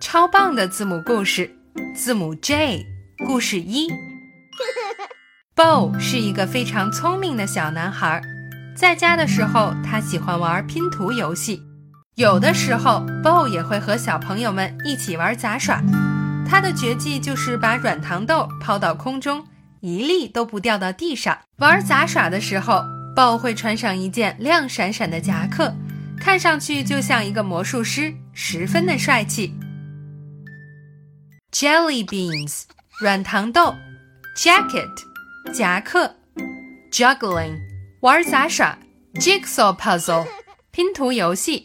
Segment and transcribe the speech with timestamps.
[0.00, 1.50] 超棒的字母故事，
[1.94, 2.86] 字母 J。
[3.26, 3.88] 故事一，
[5.54, 8.20] Bo 是一个非常聪明的小男孩，
[8.76, 11.62] 在家的时候他喜欢玩拼图游戏，
[12.16, 15.80] 有的时候 Bo 也会和小朋友们一起玩杂耍。
[16.46, 19.46] 他的绝技就是把软糖豆抛到空中，
[19.80, 21.38] 一粒都不掉到地上。
[21.58, 22.84] 玩杂耍的时候
[23.16, 25.72] ，Bo 会穿上一件亮闪闪的夹克。
[26.24, 29.54] 看上去就像一个魔术师，十分的帅气。
[31.52, 32.62] Jelly beans，
[32.98, 33.74] 软糖豆
[34.34, 34.88] ；jacket，
[35.52, 36.16] 夹克
[36.90, 37.58] ；juggling，
[38.00, 38.78] 玩杂耍
[39.16, 40.26] ；jigsaw puzzle，
[40.70, 41.62] 拼图游戏。